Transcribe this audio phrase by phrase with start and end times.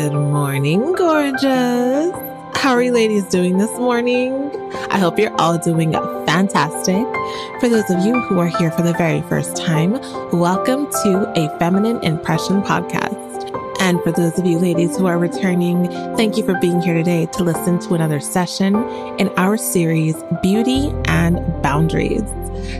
[0.00, 2.10] Good morning, gorgeous.
[2.54, 4.50] How are you ladies doing this morning?
[4.88, 7.04] I hope you're all doing fantastic.
[7.60, 10.00] For those of you who are here for the very first time,
[10.32, 13.18] welcome to a Feminine Impression podcast.
[13.78, 17.26] And for those of you ladies who are returning, thank you for being here today
[17.32, 18.76] to listen to another session
[19.18, 22.24] in our series, Beauty and Boundaries.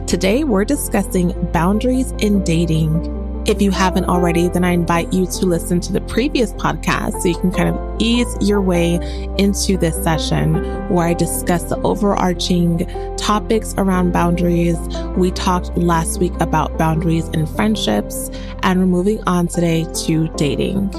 [0.07, 5.47] Today, we're discussing boundaries in dating if you haven't already, then I invite you to
[5.47, 8.95] listen to the previous podcast so you can kind of ease your way
[9.39, 10.55] into this session
[10.89, 14.79] where I discuss the overarching topics around boundaries.
[15.17, 18.31] We talked last week about boundaries in friendships
[18.63, 20.93] and we're moving on today to dating.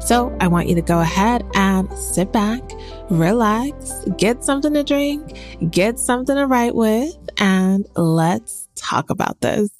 [0.00, 2.62] So I want you to go ahead and sit back,
[3.10, 5.38] relax, get something to drink,
[5.70, 9.70] get something to write with, and let's talk about this.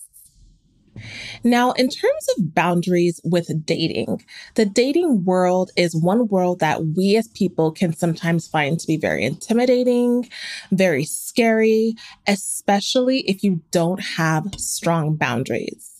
[1.44, 7.16] Now, in terms of boundaries with dating, the dating world is one world that we
[7.16, 10.28] as people can sometimes find to be very intimidating,
[10.70, 11.94] very scary,
[12.26, 15.96] especially if you don't have strong boundaries.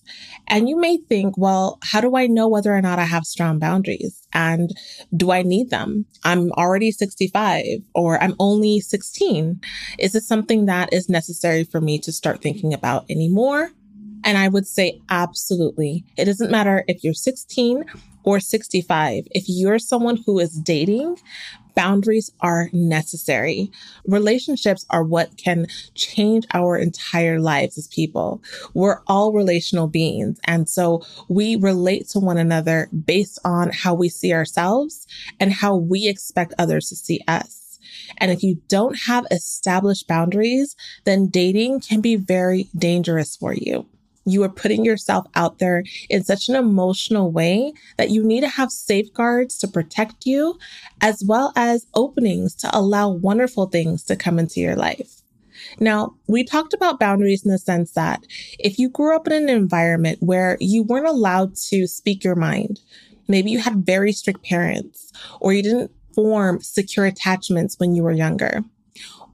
[0.49, 3.59] And you may think, well, how do I know whether or not I have strong
[3.59, 4.27] boundaries?
[4.33, 4.71] And
[5.17, 6.07] do I need them?
[6.25, 9.61] I'm already 65 or I'm only 16.
[9.99, 13.71] Is this something that is necessary for me to start thinking about anymore?
[14.27, 16.05] And I would say absolutely.
[16.17, 17.85] It doesn't matter if you're 16
[18.25, 19.29] or 65.
[19.31, 21.19] If you're someone who is dating,
[21.77, 23.71] boundaries are necessary.
[24.05, 28.43] Relationships are what can change our entire lives as people.
[28.75, 30.41] We're all relational beings.
[30.43, 35.07] And so we relate to one another based on how we see ourselves
[35.39, 37.79] and how we expect others to see us.
[38.19, 40.75] And if you don't have established boundaries,
[41.05, 43.87] then dating can be very dangerous for you.
[44.27, 48.49] You are putting yourself out there in such an emotional way that you need to
[48.49, 50.59] have safeguards to protect you,
[51.01, 55.23] as well as openings to allow wonderful things to come into your life.
[55.79, 58.25] Now, we talked about boundaries in the sense that
[58.59, 62.81] if you grew up in an environment where you weren't allowed to speak your mind,
[63.29, 68.13] maybe you had very strict parents, or you didn't form secure attachments when you were
[68.13, 68.65] younger,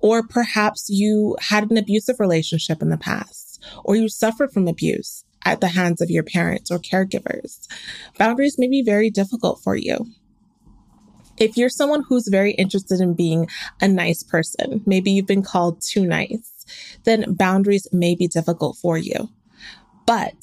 [0.00, 3.41] or perhaps you had an abusive relationship in the past
[3.84, 7.66] or you suffered from abuse at the hands of your parents or caregivers.
[8.18, 10.06] Boundaries may be very difficult for you.
[11.38, 13.48] If you're someone who's very interested in being
[13.80, 16.64] a nice person, maybe you've been called too nice,
[17.04, 19.30] then boundaries may be difficult for you.
[20.06, 20.34] But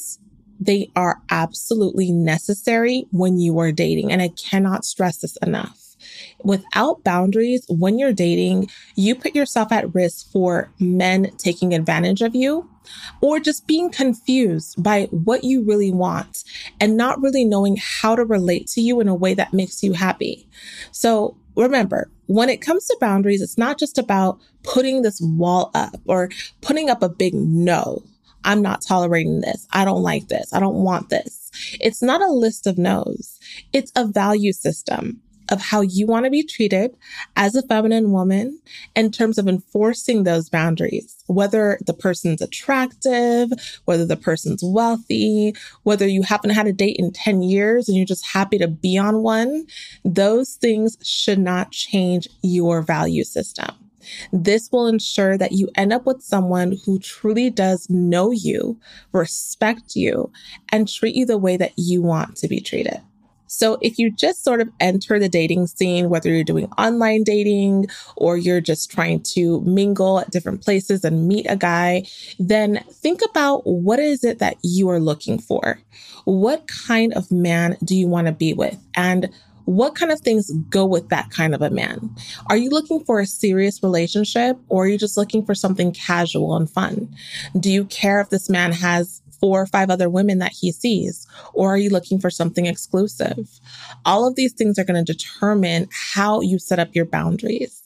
[0.59, 4.11] they are absolutely necessary when you are dating.
[4.11, 5.95] And I cannot stress this enough.
[6.43, 12.35] Without boundaries, when you're dating, you put yourself at risk for men taking advantage of
[12.35, 12.69] you
[13.21, 16.43] or just being confused by what you really want
[16.79, 19.93] and not really knowing how to relate to you in a way that makes you
[19.93, 20.47] happy.
[20.91, 25.95] So remember, when it comes to boundaries, it's not just about putting this wall up
[26.05, 26.29] or
[26.61, 28.03] putting up a big no.
[28.45, 29.67] I'm not tolerating this.
[29.73, 30.53] I don't like this.
[30.53, 31.51] I don't want this.
[31.81, 33.37] It's not a list of no's.
[33.73, 35.21] It's a value system
[35.51, 36.95] of how you want to be treated
[37.35, 38.59] as a feminine woman
[38.95, 43.51] in terms of enforcing those boundaries, whether the person's attractive,
[43.85, 48.05] whether the person's wealthy, whether you haven't had a date in 10 years and you're
[48.05, 49.65] just happy to be on one,
[50.03, 53.69] those things should not change your value system.
[54.31, 58.79] This will ensure that you end up with someone who truly does know you,
[59.11, 60.31] respect you,
[60.71, 63.01] and treat you the way that you want to be treated.
[63.49, 67.87] So if you just sort of enter the dating scene, whether you're doing online dating
[68.15, 72.03] or you're just trying to mingle at different places and meet a guy,
[72.37, 75.79] then think about what is it that you are looking for?
[76.25, 78.77] What kind of man do you want to be with?
[78.93, 79.29] And
[79.65, 82.15] what kind of things go with that kind of a man?
[82.47, 86.55] Are you looking for a serious relationship or are you just looking for something casual
[86.55, 87.15] and fun?
[87.59, 91.27] Do you care if this man has four or five other women that he sees?
[91.53, 93.59] Or are you looking for something exclusive?
[94.05, 97.79] All of these things are going to determine how you set up your boundaries.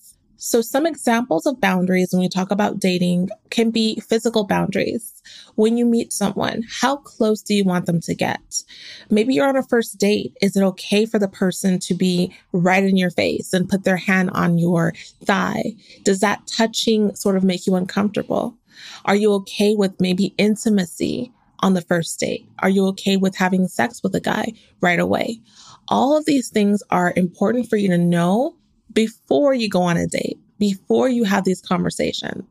[0.46, 5.22] So some examples of boundaries when we talk about dating can be physical boundaries.
[5.56, 8.62] When you meet someone, how close do you want them to get?
[9.10, 10.36] Maybe you're on a first date.
[10.42, 13.96] Is it okay for the person to be right in your face and put their
[13.96, 15.76] hand on your thigh?
[16.04, 18.58] Does that touching sort of make you uncomfortable?
[19.06, 21.32] Are you okay with maybe intimacy
[21.64, 22.46] on the first date?
[22.60, 25.40] Are you okay with having sex with a guy right away?
[25.88, 28.56] All of these things are important for you to know
[28.92, 32.46] before you go on a date, before you have these conversations.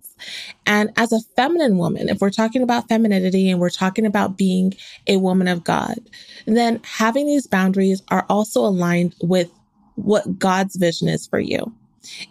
[0.67, 4.75] And as a feminine woman, if we're talking about femininity and we're talking about being
[5.07, 5.99] a woman of God,
[6.47, 9.51] then having these boundaries are also aligned with
[9.97, 11.73] what God's vision is for you.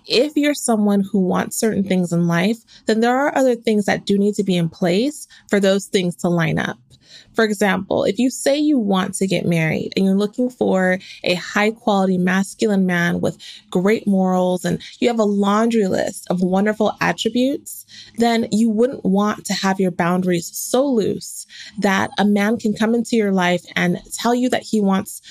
[0.05, 4.05] If you're someone who wants certain things in life, then there are other things that
[4.05, 6.77] do need to be in place for those things to line up.
[7.33, 11.35] For example, if you say you want to get married and you're looking for a
[11.35, 13.37] high quality masculine man with
[13.69, 17.85] great morals and you have a laundry list of wonderful attributes,
[18.17, 21.45] then you wouldn't want to have your boundaries so loose
[21.79, 25.21] that a man can come into your life and tell you that he wants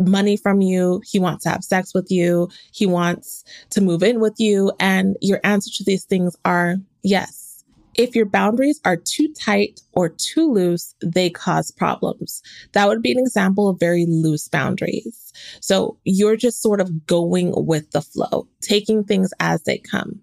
[0.00, 1.02] money from you.
[1.04, 2.48] He wants to have sex with you.
[2.72, 4.72] He wants to move in with you.
[4.80, 7.64] And your answer to these things are yes.
[7.94, 12.40] If your boundaries are too tight or too loose, they cause problems.
[12.72, 15.32] That would be an example of very loose boundaries.
[15.60, 20.20] So you're just sort of going with the flow, taking things as they come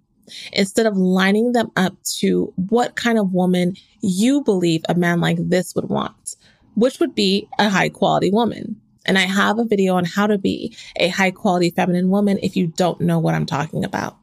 [0.54, 5.38] instead of lining them up to what kind of woman you believe a man like
[5.40, 6.36] this would want,
[6.76, 8.82] which would be a high quality woman.
[9.08, 12.56] And I have a video on how to be a high quality feminine woman if
[12.56, 14.18] you don't know what I'm talking about.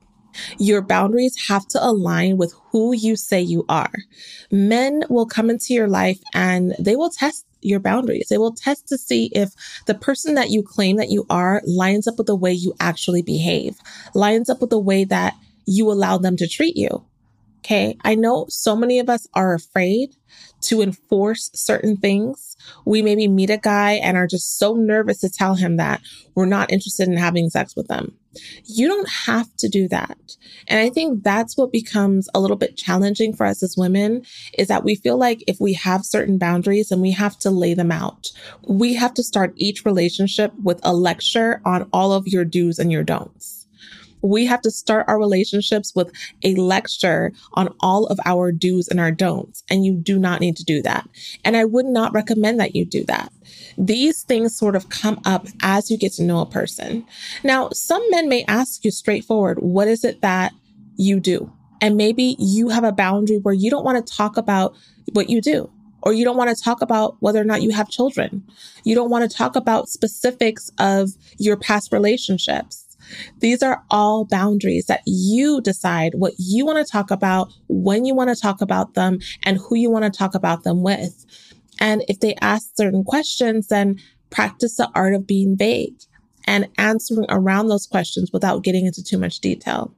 [0.58, 3.92] Your boundaries have to align with who you say you are.
[4.50, 8.28] Men will come into your life and they will test your boundaries.
[8.28, 9.52] They will test to see if
[9.86, 13.22] the person that you claim that you are lines up with the way you actually
[13.22, 13.78] behave,
[14.14, 15.34] lines up with the way that
[15.66, 17.04] you allow them to treat you.
[17.60, 17.96] Okay.
[18.04, 20.14] I know so many of us are afraid
[20.64, 22.56] to enforce certain things.
[22.84, 26.00] We maybe meet a guy and are just so nervous to tell him that
[26.34, 28.16] we're not interested in having sex with them.
[28.64, 30.18] You don't have to do that.
[30.66, 34.22] And I think that's what becomes a little bit challenging for us as women
[34.58, 37.74] is that we feel like if we have certain boundaries and we have to lay
[37.74, 38.30] them out,
[38.66, 42.90] we have to start each relationship with a lecture on all of your do's and
[42.90, 43.63] your don'ts
[44.24, 46.10] we have to start our relationships with
[46.42, 49.62] a lecture on all of our do's and our don'ts.
[49.68, 51.06] And you do not need to do that.
[51.44, 53.30] And I would not recommend that you do that.
[53.76, 57.04] These things sort of come up as you get to know a person.
[57.42, 60.52] Now, some men may ask you straightforward, what is it that
[60.96, 61.52] you do?
[61.82, 64.74] And maybe you have a boundary where you don't want to talk about
[65.12, 65.70] what you do
[66.04, 68.42] or you don't want to talk about whether or not you have children.
[68.84, 72.83] You don't want to talk about specifics of your past relationships.
[73.38, 78.14] These are all boundaries that you decide what you want to talk about, when you
[78.14, 81.24] want to talk about them, and who you want to talk about them with.
[81.80, 85.96] And if they ask certain questions, then practice the art of being vague
[86.46, 89.94] and answering around those questions without getting into too much detail.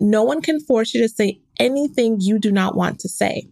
[0.00, 3.48] No one can force you to say anything you do not want to say,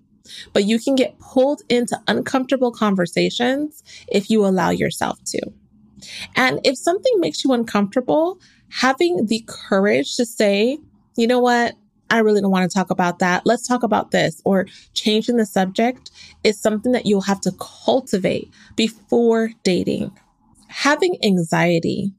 [0.52, 5.40] but you can get pulled into uncomfortable conversations if you allow yourself to.
[6.34, 8.40] And if something makes you uncomfortable,
[8.70, 10.78] having the courage to say,
[11.16, 11.74] you know what?
[12.08, 13.44] I really don't want to talk about that.
[13.46, 16.10] Let's talk about this or changing the subject
[16.44, 20.12] is something that you'll have to cultivate before dating.
[20.68, 22.12] Having anxiety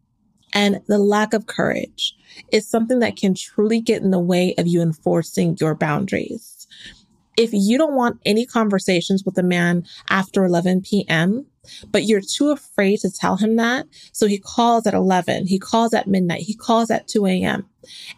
[0.53, 2.15] and the lack of courage
[2.51, 6.67] is something that can truly get in the way of you enforcing your boundaries.
[7.37, 11.45] If you don't want any conversations with a man after 11 p.m.,
[11.91, 13.85] but you're too afraid to tell him that.
[14.11, 17.65] So he calls at 11, he calls at midnight, he calls at 2 a.m.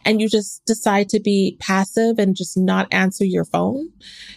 [0.05, 3.89] And you just decide to be passive and just not answer your phone.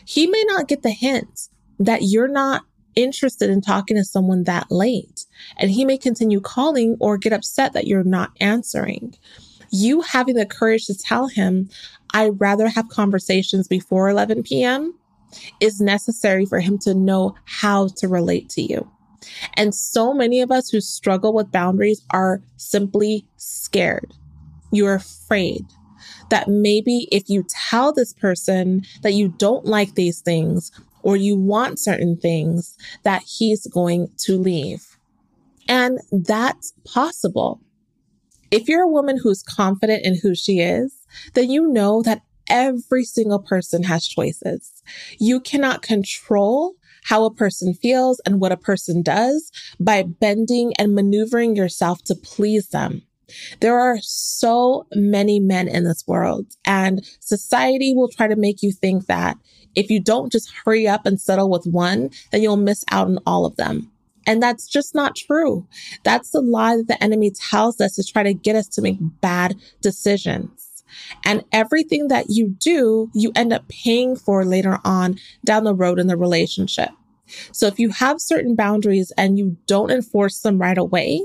[0.04, 2.62] He may not get the hint that you're not
[2.94, 5.24] interested in talking to someone that late.
[5.56, 9.14] And he may continue calling or get upset that you're not answering.
[9.70, 11.70] You having the courage to tell him,
[12.12, 14.94] I'd rather have conversations before 11 p.m.
[15.60, 18.90] is necessary for him to know how to relate to you.
[19.54, 24.12] And so many of us who struggle with boundaries are simply scared.
[24.70, 25.62] You're afraid
[26.30, 31.36] that maybe if you tell this person that you don't like these things or you
[31.36, 34.96] want certain things, that he's going to leave.
[35.68, 37.60] And that's possible.
[38.50, 43.04] If you're a woman who's confident in who she is, then you know that every
[43.04, 44.82] single person has choices.
[45.18, 50.94] You cannot control how a person feels and what a person does by bending and
[50.94, 53.02] maneuvering yourself to please them.
[53.60, 58.72] There are so many men in this world and society will try to make you
[58.72, 59.36] think that
[59.74, 63.18] if you don't just hurry up and settle with one, then you'll miss out on
[63.26, 63.90] all of them.
[64.26, 65.66] And that's just not true.
[66.04, 68.98] That's the lie that the enemy tells us to try to get us to make
[69.20, 70.71] bad decisions.
[71.24, 75.98] And everything that you do, you end up paying for later on down the road
[75.98, 76.90] in the relationship.
[77.52, 81.22] So if you have certain boundaries and you don't enforce them right away,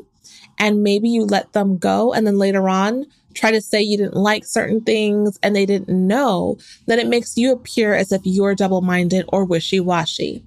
[0.58, 4.16] and maybe you let them go and then later on try to say you didn't
[4.16, 6.58] like certain things and they didn't know,
[6.88, 10.44] then it makes you appear as if you're double minded or wishy washy.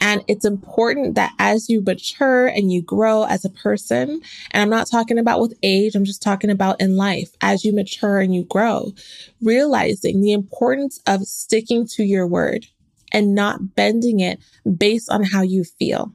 [0.00, 4.20] And it's important that as you mature and you grow as a person,
[4.50, 7.74] and I'm not talking about with age, I'm just talking about in life, as you
[7.74, 8.92] mature and you grow,
[9.40, 12.66] realizing the importance of sticking to your word
[13.12, 14.38] and not bending it
[14.76, 16.12] based on how you feel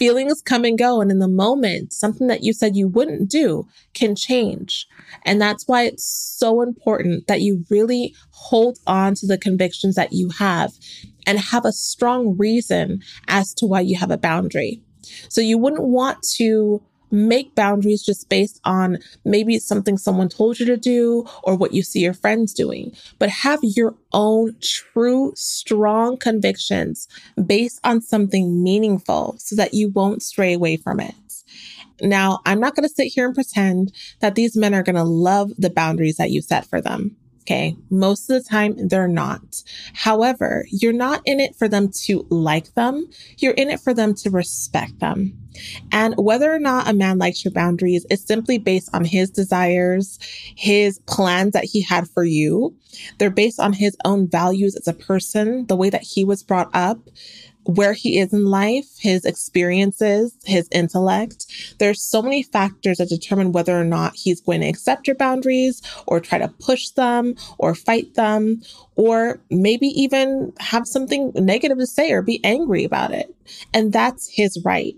[0.00, 1.02] feelings come and go.
[1.02, 4.88] And in the moment, something that you said you wouldn't do can change.
[5.26, 10.14] And that's why it's so important that you really hold on to the convictions that
[10.14, 10.72] you have
[11.26, 14.82] and have a strong reason as to why you have a boundary.
[15.28, 20.60] So you wouldn't want to make boundaries just based on maybe it's something someone told
[20.60, 25.32] you to do or what you see your friends doing, but have your own true,
[25.34, 27.08] strong convictions
[27.46, 31.14] based on something meaningful so that you won't stray away from it.
[32.00, 35.04] Now, I'm not going to sit here and pretend that these men are going to
[35.04, 37.16] love the boundaries that you set for them.
[37.42, 37.76] Okay.
[37.90, 39.62] Most of the time, they're not.
[39.94, 43.08] However, you're not in it for them to like them.
[43.38, 45.36] You're in it for them to respect them.
[45.90, 50.18] And whether or not a man likes your boundaries is simply based on his desires,
[50.54, 52.76] his plans that he had for you.
[53.18, 56.70] They're based on his own values as a person, the way that he was brought
[56.74, 56.98] up,
[57.64, 61.46] where he is in life, his experiences, his intellect.
[61.78, 65.82] There's so many factors that determine whether or not he's going to accept your boundaries
[66.06, 68.62] or try to push them or fight them
[68.96, 73.34] or maybe even have something negative to say or be angry about it.
[73.72, 74.94] And that's his right.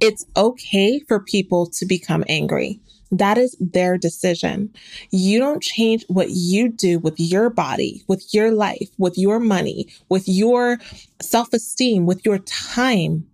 [0.00, 2.80] It's okay for people to become angry.
[3.10, 4.72] That is their decision.
[5.10, 9.88] You don't change what you do with your body, with your life, with your money,
[10.08, 10.78] with your
[11.22, 13.26] self esteem, with your time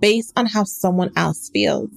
[0.00, 1.90] based on how someone else feels.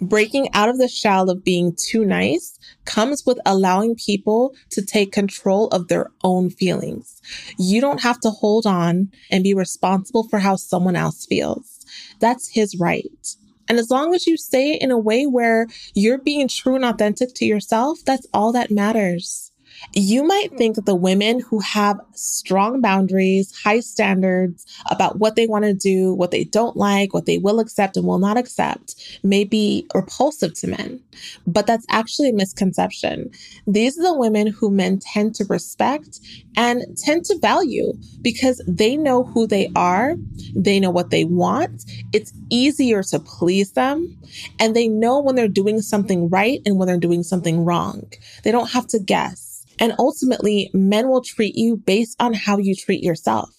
[0.00, 5.10] Breaking out of the shell of being too nice comes with allowing people to take
[5.10, 7.20] control of their own feelings.
[7.58, 11.84] You don't have to hold on and be responsible for how someone else feels.
[12.20, 13.36] That's his right.
[13.68, 16.84] And as long as you say it in a way where you're being true and
[16.84, 19.52] authentic to yourself, that's all that matters.
[19.92, 25.46] You might think that the women who have strong boundaries, high standards about what they
[25.46, 28.94] want to do, what they don't like, what they will accept and will not accept
[29.22, 31.00] may be repulsive to men.
[31.46, 33.30] But that's actually a misconception.
[33.66, 36.20] These are the women who men tend to respect
[36.56, 40.14] and tend to value because they know who they are.
[40.54, 41.84] They know what they want.
[42.12, 44.18] It's easier to please them
[44.60, 48.10] and they know when they're doing something right and when they're doing something wrong.
[48.44, 49.47] They don't have to guess.
[49.78, 53.50] And ultimately, men will treat you based on how you treat yourself.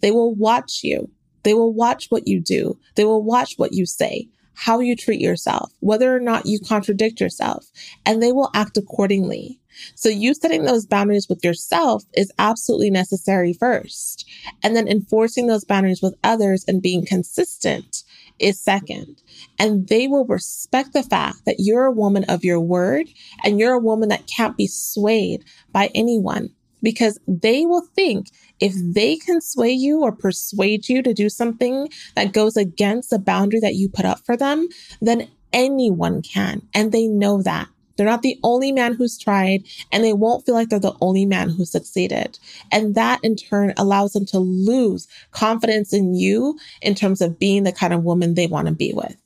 [0.00, 1.10] They will watch you.
[1.42, 2.78] They will watch what you do.
[2.94, 7.20] They will watch what you say, how you treat yourself, whether or not you contradict
[7.20, 7.66] yourself,
[8.06, 9.60] and they will act accordingly.
[9.96, 14.24] So you setting those boundaries with yourself is absolutely necessary first.
[14.62, 18.03] And then enforcing those boundaries with others and being consistent
[18.38, 19.22] is second.
[19.58, 23.08] And they will respect the fact that you're a woman of your word
[23.44, 26.50] and you're a woman that can't be swayed by anyone
[26.82, 28.28] because they will think
[28.60, 33.18] if they can sway you or persuade you to do something that goes against the
[33.18, 34.68] boundary that you put up for them,
[35.00, 36.62] then anyone can.
[36.74, 37.68] And they know that.
[37.96, 41.26] They're not the only man who's tried and they won't feel like they're the only
[41.26, 42.38] man who succeeded.
[42.72, 47.64] And that in turn allows them to lose confidence in you in terms of being
[47.64, 49.16] the kind of woman they want to be with.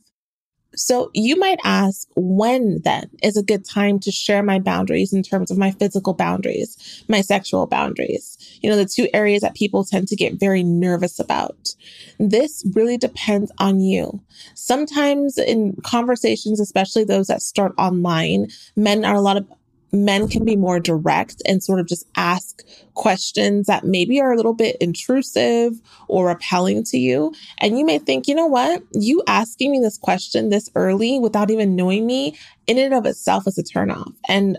[0.74, 5.22] So you might ask, when then is a good time to share my boundaries in
[5.22, 8.36] terms of my physical boundaries, my sexual boundaries?
[8.60, 11.74] You know, the two areas that people tend to get very nervous about.
[12.18, 14.20] This really depends on you.
[14.54, 19.46] Sometimes in conversations, especially those that start online, men are a lot of
[19.92, 22.62] men can be more direct and sort of just ask
[22.94, 27.32] questions that maybe are a little bit intrusive or repelling to you.
[27.58, 28.82] And you may think, you know what?
[28.92, 33.46] You asking me this question this early without even knowing me in and of itself
[33.46, 34.12] is a turnoff.
[34.28, 34.58] And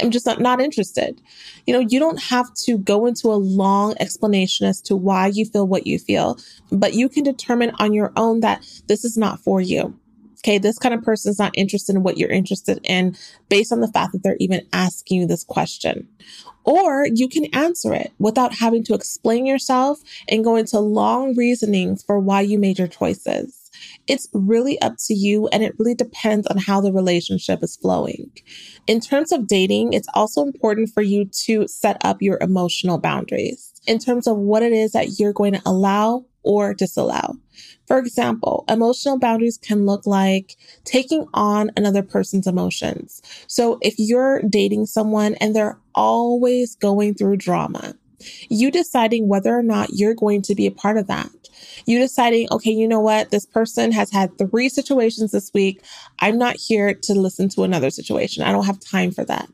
[0.00, 1.20] I'm just not, not interested.
[1.66, 5.44] You know, you don't have to go into a long explanation as to why you
[5.44, 6.38] feel what you feel,
[6.70, 9.98] but you can determine on your own that this is not for you.
[10.44, 13.16] Okay, this kind of person is not interested in what you're interested in
[13.48, 16.06] based on the fact that they're even asking you this question.
[16.64, 22.02] Or you can answer it without having to explain yourself and go into long reasonings
[22.02, 23.70] for why you made your choices.
[24.06, 28.30] It's really up to you and it really depends on how the relationship is flowing.
[28.86, 33.72] In terms of dating, it's also important for you to set up your emotional boundaries
[33.86, 37.36] in terms of what it is that you're going to allow or disallow.
[37.86, 43.22] For example, emotional boundaries can look like taking on another person's emotions.
[43.46, 47.94] So if you're dating someone and they're always going through drama,
[48.48, 51.30] You deciding whether or not you're going to be a part of that.
[51.86, 53.30] You deciding, okay, you know what?
[53.30, 55.82] This person has had three situations this week.
[56.20, 58.42] I'm not here to listen to another situation.
[58.42, 59.48] I don't have time for that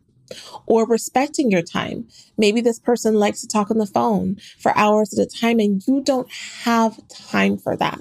[0.67, 2.09] or respecting your time.
[2.39, 5.83] Maybe this person likes to talk on the phone for hours at a time and
[5.87, 6.31] you don't
[6.63, 8.01] have time for that.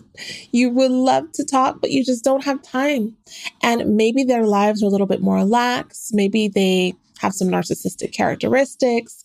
[0.52, 3.16] You would love to talk, but you just don't have time.
[3.62, 6.12] And maybe their lives are a little bit more lax.
[6.14, 9.24] Maybe they have some narcissistic characteristics.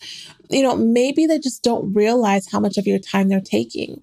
[0.51, 4.03] You know, maybe they just don't realize how much of your time they're taking.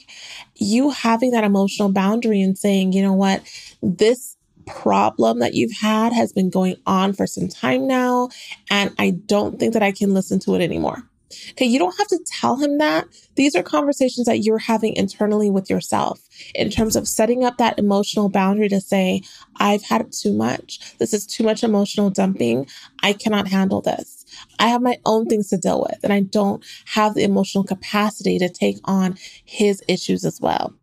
[0.55, 3.43] You having that emotional boundary and saying, you know what,
[3.81, 8.29] this problem that you've had has been going on for some time now,
[8.69, 11.03] and I don't think that I can listen to it anymore.
[11.51, 13.07] Okay, you don't have to tell him that.
[13.35, 16.19] These are conversations that you're having internally with yourself
[16.53, 19.21] in terms of setting up that emotional boundary to say,
[19.57, 20.97] I've had too much.
[20.97, 22.67] This is too much emotional dumping.
[23.01, 24.25] I cannot handle this.
[24.59, 28.37] I have my own things to deal with, and I don't have the emotional capacity
[28.39, 30.73] to take on his issues as well.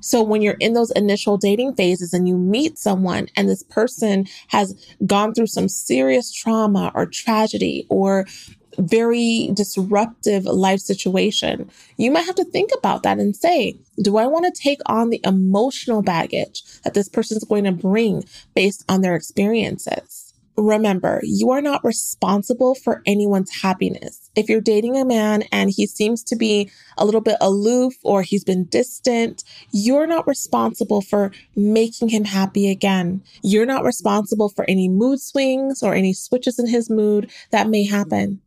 [0.00, 4.26] So when you're in those initial dating phases and you meet someone and this person
[4.48, 4.74] has
[5.06, 8.26] gone through some serious trauma or tragedy or
[8.78, 14.26] very disruptive life situation, you might have to think about that and say, do I
[14.26, 19.02] want to take on the emotional baggage that this person's going to bring based on
[19.02, 20.29] their experiences?
[20.56, 24.30] Remember, you are not responsible for anyone's happiness.
[24.36, 28.22] If you're dating a man and he seems to be a little bit aloof or
[28.22, 29.42] he's been distant,
[29.72, 33.22] you're not responsible for making him happy again.
[33.42, 37.86] You're not responsible for any mood swings or any switches in his mood that may
[37.86, 38.40] happen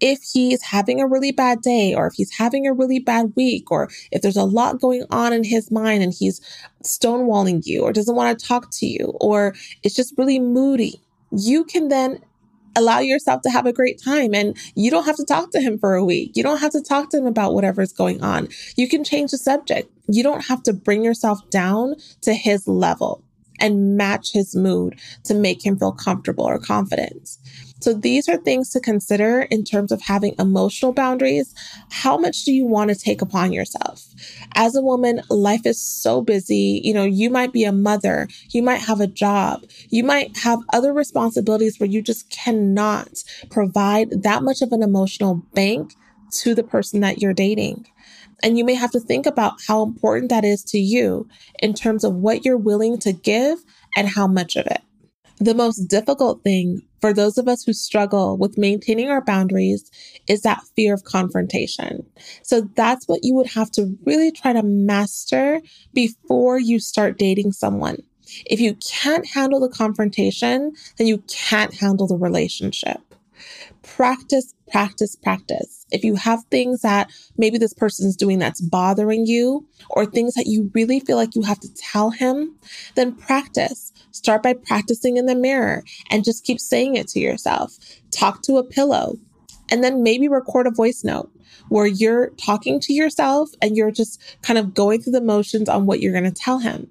[0.00, 3.70] if he's having a really bad day or if he's having a really bad week
[3.70, 6.40] or if there's a lot going on in his mind and he's
[6.82, 11.64] stonewalling you or doesn't want to talk to you or it's just really moody, you
[11.64, 12.20] can then
[12.76, 15.78] allow yourself to have a great time and you don't have to talk to him
[15.78, 16.32] for a week.
[16.34, 18.48] You don't have to talk to him about whatever's going on.
[18.76, 19.90] You can change the subject.
[20.08, 23.24] You don't have to bring yourself down to his level
[23.58, 27.38] and match his mood to make him feel comfortable or confident.
[27.80, 31.54] So these are things to consider in terms of having emotional boundaries.
[31.90, 34.04] How much do you want to take upon yourself?
[34.54, 36.80] As a woman, life is so busy.
[36.82, 40.60] You know, you might be a mother, you might have a job, you might have
[40.72, 45.94] other responsibilities where you just cannot provide that much of an emotional bank
[46.30, 47.86] to the person that you're dating.
[48.42, 51.28] And you may have to think about how important that is to you
[51.60, 53.58] in terms of what you're willing to give
[53.96, 54.82] and how much of it.
[55.38, 59.90] The most difficult thing for those of us who struggle with maintaining our boundaries
[60.26, 62.06] is that fear of confrontation.
[62.42, 65.60] So that's what you would have to really try to master
[65.92, 67.98] before you start dating someone.
[68.46, 73.05] If you can't handle the confrontation, then you can't handle the relationship
[73.94, 75.86] practice, practice, practice.
[75.90, 80.46] If you have things that maybe this person's doing that's bothering you, or things that
[80.46, 82.56] you really feel like you have to tell him,
[82.94, 83.92] then practice.
[84.10, 87.76] Start by practicing in the mirror and just keep saying it to yourself.
[88.10, 89.18] Talk to a pillow
[89.70, 91.30] and then maybe record a voice note
[91.68, 95.86] where you're talking to yourself and you're just kind of going through the motions on
[95.86, 96.88] what you're going to tell him.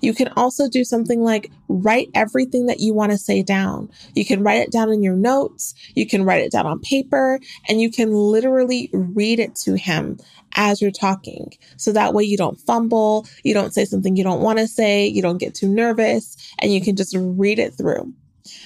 [0.00, 3.90] You can also do something like write everything that you want to say down.
[4.14, 7.40] You can write it down in your notes, you can write it down on paper,
[7.68, 10.18] and you can literally read it to him
[10.54, 11.52] as you're talking.
[11.76, 15.06] So that way you don't fumble, you don't say something you don't want to say,
[15.06, 18.12] you don't get too nervous, and you can just read it through.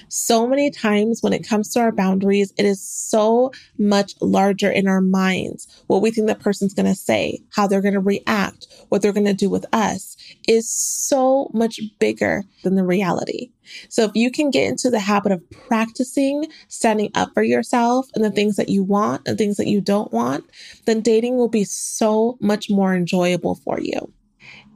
[0.09, 4.87] So many times when it comes to our boundaries, it is so much larger in
[4.87, 5.67] our minds.
[5.87, 9.13] What we think the person's going to say, how they're going to react, what they're
[9.13, 10.15] going to do with us
[10.47, 13.51] is so much bigger than the reality.
[13.89, 18.23] So if you can get into the habit of practicing standing up for yourself and
[18.23, 20.45] the things that you want and things that you don't want,
[20.85, 24.11] then dating will be so much more enjoyable for you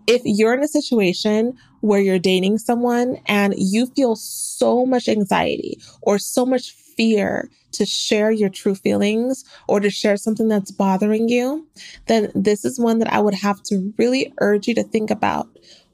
[0.07, 5.79] if you're in a situation where you're dating someone and you feel so much anxiety
[6.01, 11.29] or so much fear to share your true feelings or to share something that's bothering
[11.29, 11.67] you,
[12.07, 15.47] then this is one that I would have to really urge you to think about.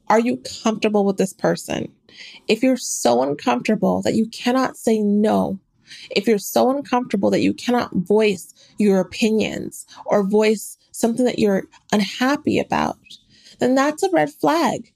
[0.10, 1.92] Are you comfortable with this person?
[2.48, 5.60] If you're so uncomfortable that you cannot say no,
[6.12, 11.64] if you're so uncomfortable that you cannot voice your opinions or voice something that you're
[11.92, 12.98] unhappy about,
[13.62, 14.92] then that's a red flag.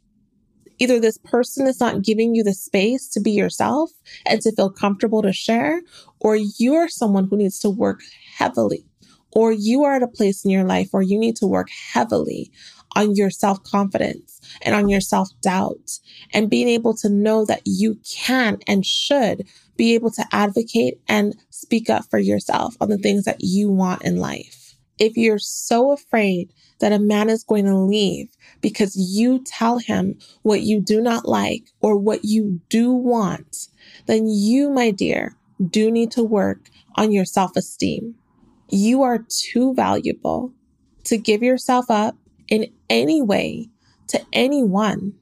[0.80, 3.92] Either this person is not giving you the space to be yourself
[4.26, 5.82] and to feel comfortable to share,
[6.20, 8.02] or you're someone who needs to work
[8.38, 8.84] heavily,
[9.32, 12.52] or you are at a place in your life where you need to work heavily
[12.96, 16.00] on your self confidence and on your self doubt
[16.34, 19.48] and being able to know that you can and should
[19.78, 24.02] be able to advocate and speak up for yourself on the things that you want
[24.04, 24.65] in life.
[24.98, 28.30] If you're so afraid that a man is going to leave
[28.62, 33.68] because you tell him what you do not like or what you do want,
[34.06, 35.36] then you, my dear,
[35.70, 38.16] do need to work on your self esteem.
[38.70, 40.54] You are too valuable
[41.06, 42.16] to give yourself up
[42.48, 43.70] in any way
[44.08, 45.14] to anyone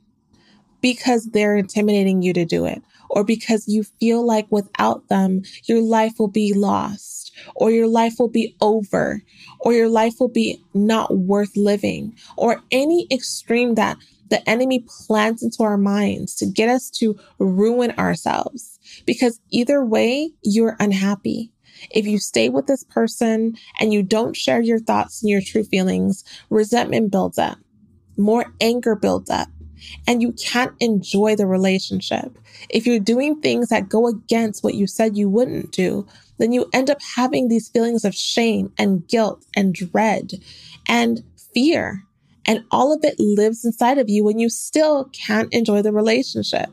[0.81, 5.81] because they're intimidating you to do it or because you feel like without them, your
[5.81, 7.22] life will be lost
[7.55, 9.21] or your life will be over
[9.59, 13.97] or your life will be not worth living or any extreme that
[14.29, 18.79] the enemy plants into our minds to get us to ruin ourselves.
[19.05, 21.51] Because either way, you're unhappy.
[21.91, 25.63] If you stay with this person and you don't share your thoughts and your true
[25.63, 27.57] feelings, resentment builds up,
[28.17, 29.49] more anger builds up,
[30.07, 32.37] and you can't enjoy the relationship.
[32.69, 36.07] If you're doing things that go against what you said you wouldn't do,
[36.43, 40.33] then you end up having these feelings of shame and guilt and dread
[40.89, 42.03] and fear.
[42.45, 46.67] And all of it lives inside of you when you still can't enjoy the relationship.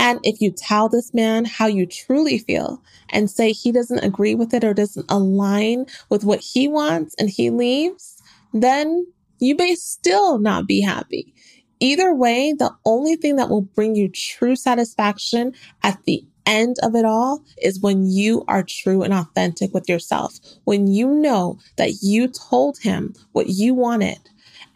[0.00, 4.34] And if you tell this man how you truly feel and say he doesn't agree
[4.34, 8.20] with it or doesn't align with what he wants and he leaves,
[8.52, 9.06] then
[9.38, 11.32] you may still not be happy.
[11.78, 15.52] Either way, the only thing that will bring you true satisfaction
[15.84, 20.38] at the end of it all is when you are true and authentic with yourself.
[20.64, 24.18] When you know that you told him what you wanted.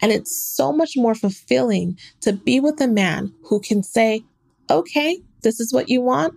[0.01, 4.23] And it's so much more fulfilling to be with a man who can say,
[4.69, 6.35] okay, this is what you want.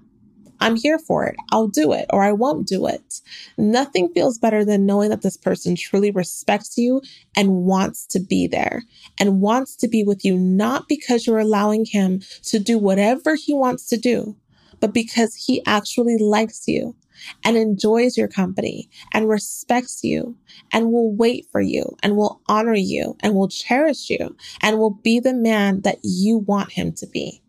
[0.61, 1.37] I'm here for it.
[1.53, 3.21] I'll do it or I won't do it.
[3.57, 7.01] Nothing feels better than knowing that this person truly respects you
[7.35, 8.83] and wants to be there
[9.19, 13.55] and wants to be with you, not because you're allowing him to do whatever he
[13.55, 14.37] wants to do,
[14.81, 16.97] but because he actually likes you
[17.45, 20.37] and enjoys your company and respects you
[20.73, 24.91] and will wait for you and will honor you and will cherish you and will
[24.91, 27.43] be the man that you want him to be.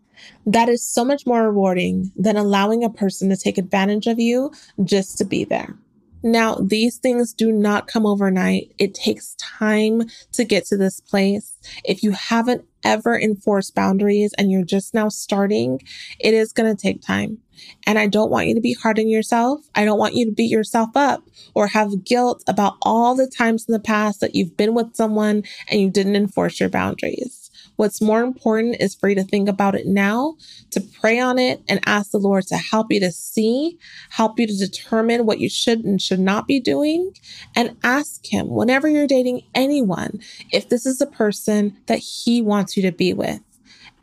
[0.45, 4.51] That is so much more rewarding than allowing a person to take advantage of you
[4.83, 5.75] just to be there.
[6.23, 8.73] Now, these things do not come overnight.
[8.77, 10.03] It takes time
[10.33, 11.57] to get to this place.
[11.83, 15.79] If you haven't ever enforced boundaries and you're just now starting,
[16.19, 17.39] it is going to take time.
[17.85, 19.61] And I don't want you to be hard on yourself.
[19.75, 23.65] I don't want you to beat yourself up or have guilt about all the times
[23.67, 27.40] in the past that you've been with someone and you didn't enforce your boundaries.
[27.81, 30.35] What's more important is for you to think about it now,
[30.69, 33.79] to pray on it and ask the Lord to help you to see,
[34.11, 37.11] help you to determine what you should and should not be doing,
[37.55, 40.19] and ask Him whenever you're dating anyone
[40.51, 43.41] if this is a person that He wants you to be with.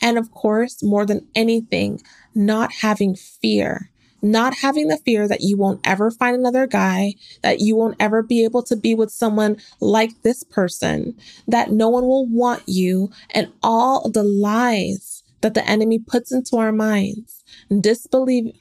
[0.03, 2.03] And of course, more than anything,
[2.35, 7.61] not having fear not having the fear that you won't ever find another guy, that
[7.61, 12.05] you won't ever be able to be with someone like this person, that no one
[12.05, 17.45] will want you, and all the lies that the enemy puts into our minds,
[17.81, 18.53] disbelieve,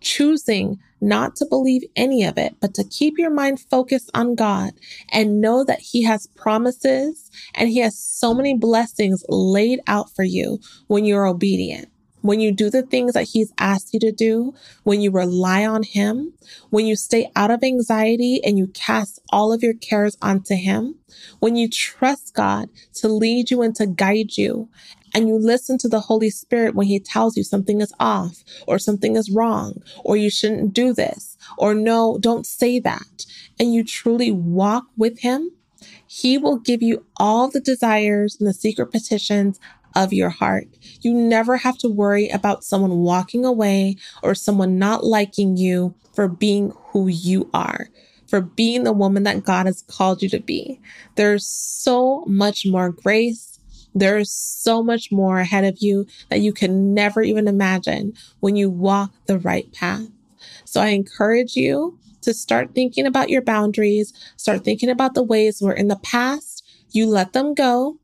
[0.00, 4.72] choosing not to believe any of it, but to keep your mind focused on God
[5.10, 10.24] and know that He has promises and He has so many blessings laid out for
[10.24, 11.88] you when you're obedient
[12.22, 15.82] when you do the things that he's asked you to do, when you rely on
[15.82, 16.34] him,
[16.70, 20.96] when you stay out of anxiety and you cast all of your cares onto him,
[21.38, 24.68] when you trust God to lead you and to guide you,
[25.14, 28.78] and you listen to the Holy Spirit when he tells you something is off or
[28.78, 33.26] something is wrong or you shouldn't do this or no, don't say that.
[33.58, 35.50] And you truly walk with him,
[36.06, 39.58] he will give you all the desires and the secret petitions
[39.94, 40.68] of your heart.
[41.00, 46.28] You never have to worry about someone walking away or someone not liking you for
[46.28, 47.88] being who you are,
[48.26, 50.80] for being the woman that God has called you to be.
[51.16, 53.58] There's so much more grace.
[53.94, 58.70] There's so much more ahead of you that you can never even imagine when you
[58.70, 60.06] walk the right path.
[60.64, 65.60] So I encourage you to start thinking about your boundaries, start thinking about the ways
[65.60, 67.98] where in the past you let them go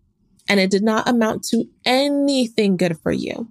[0.48, 3.48] and it did not amount to anything good for you.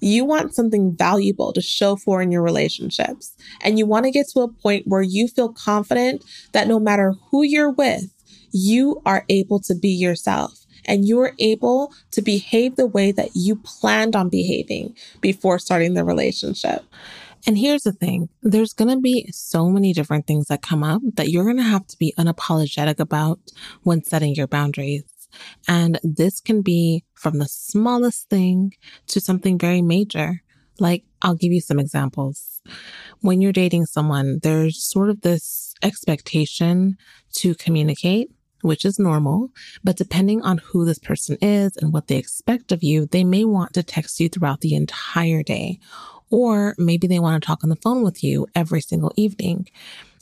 [0.00, 3.36] You want something valuable to show for in your relationships.
[3.60, 7.14] And you want to get to a point where you feel confident that no matter
[7.30, 8.14] who you're with,
[8.50, 13.56] you are able to be yourself and you're able to behave the way that you
[13.56, 16.84] planned on behaving before starting the relationship.
[17.46, 21.02] And here's the thing there's going to be so many different things that come up
[21.14, 23.38] that you're going to have to be unapologetic about
[23.82, 25.04] when setting your boundaries.
[25.68, 28.74] And this can be from the smallest thing
[29.08, 30.42] to something very major.
[30.78, 32.62] Like, I'll give you some examples.
[33.20, 36.96] When you're dating someone, there's sort of this expectation
[37.34, 38.30] to communicate,
[38.62, 39.50] which is normal.
[39.84, 43.44] But depending on who this person is and what they expect of you, they may
[43.44, 45.78] want to text you throughout the entire day.
[46.30, 49.68] Or maybe they want to talk on the phone with you every single evening.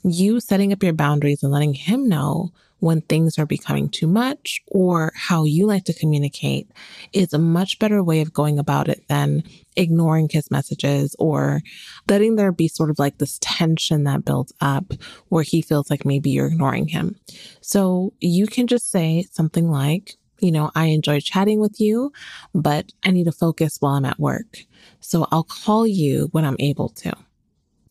[0.02, 4.60] You setting up your boundaries and letting him know when things are becoming too much
[4.68, 6.70] or how you like to communicate
[7.12, 9.42] is a much better way of going about it than
[9.76, 11.60] ignoring his messages or
[12.08, 14.92] letting there be sort of like this tension that builds up
[15.28, 17.16] where he feels like maybe you're ignoring him.
[17.60, 22.12] So you can just say something like, you know, I enjoy chatting with you,
[22.54, 24.58] but I need to focus while I'm at work.
[25.00, 27.12] So I'll call you when I'm able to.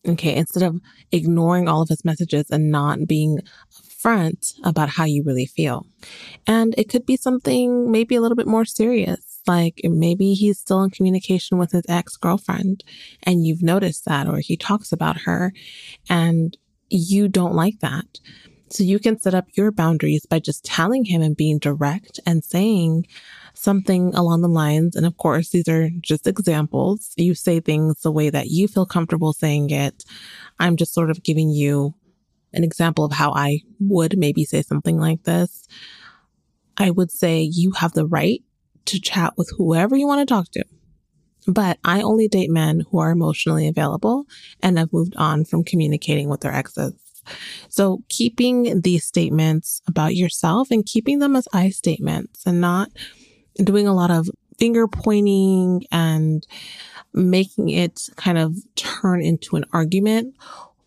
[0.07, 0.35] Okay.
[0.35, 0.79] Instead of
[1.11, 3.41] ignoring all of his messages and not being
[4.07, 5.85] upfront about how you really feel.
[6.45, 9.39] And it could be something maybe a little bit more serious.
[9.47, 12.83] Like maybe he's still in communication with his ex girlfriend
[13.23, 15.53] and you've noticed that, or he talks about her
[16.09, 16.57] and
[16.89, 18.19] you don't like that.
[18.69, 22.43] So you can set up your boundaries by just telling him and being direct and
[22.43, 23.07] saying
[23.53, 24.97] something along the lines.
[24.97, 27.13] And of course, these are just examples.
[27.15, 30.03] You say things the way that you feel comfortable saying it.
[30.59, 31.93] I'm just sort of giving you
[32.53, 35.67] an example of how I would maybe say something like this,
[36.77, 38.41] I would say you have the right
[38.85, 40.63] to chat with whoever you want to talk to.
[41.47, 44.25] But I only date men who are emotionally available
[44.61, 46.93] and have moved on from communicating with their exes.
[47.69, 52.89] So keeping these statements about yourself and keeping them as I statements and not
[53.55, 56.45] doing a lot of finger pointing and
[57.13, 60.35] making it kind of turn into an argument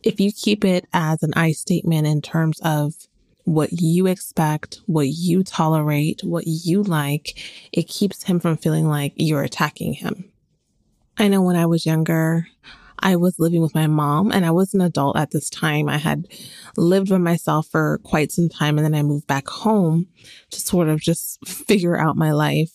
[0.03, 2.95] if you keep it as an I statement in terms of
[3.45, 7.39] what you expect, what you tolerate, what you like,
[7.73, 10.31] it keeps him from feeling like you're attacking him.
[11.19, 12.47] I know when I was younger,
[13.01, 15.89] I was living with my mom and I was an adult at this time.
[15.89, 16.27] I had
[16.77, 20.07] lived by myself for quite some time and then I moved back home
[20.51, 22.73] to sort of just figure out my life.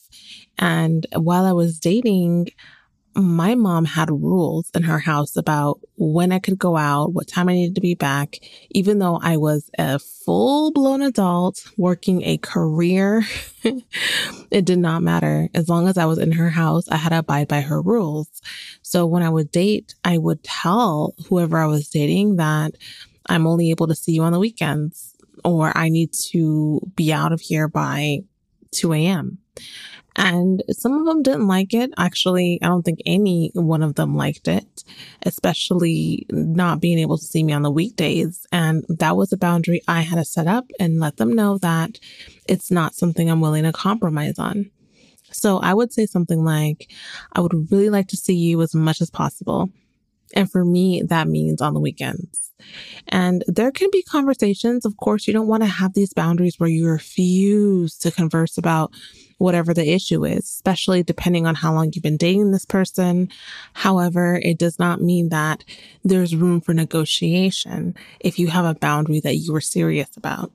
[0.58, 2.50] And while I was dating,
[3.16, 7.48] my mom had rules in her house about when I could go out, what time
[7.48, 8.40] I needed to be back,
[8.72, 13.24] even though I was a full blown adult working a career.
[13.64, 15.50] it did not matter.
[15.54, 18.42] As long as I was in her house, I had to abide by her rules.
[18.82, 22.76] So when I would date, I would tell whoever I was dating that
[23.28, 27.32] I'm only able to see you on the weekends or I need to be out
[27.32, 28.20] of here by
[28.72, 29.38] 2 a.m.
[30.16, 31.92] And some of them didn't like it.
[31.98, 34.84] Actually, I don't think any one of them liked it,
[35.24, 38.46] especially not being able to see me on the weekdays.
[38.52, 42.00] And that was a boundary I had to set up and let them know that
[42.48, 44.72] it's not something I'm willing to compromise on.
[45.32, 46.90] So I would say something like,
[47.34, 49.70] I would really like to see you as much as possible.
[50.34, 52.52] And for me, that means on the weekends.
[53.10, 54.86] And there can be conversations.
[54.86, 58.94] Of course, you don't want to have these boundaries where you refuse to converse about
[59.38, 63.30] whatever the issue is, especially depending on how long you've been dating this person.
[63.74, 65.64] However, it does not mean that
[66.04, 70.52] there's room for negotiation if you have a boundary that you were serious about.